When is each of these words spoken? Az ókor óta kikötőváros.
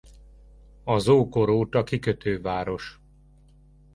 Az 0.83 1.07
ókor 1.07 1.49
óta 1.49 1.83
kikötőváros. 1.83 2.99